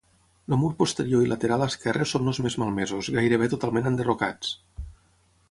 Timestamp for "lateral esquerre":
1.31-2.07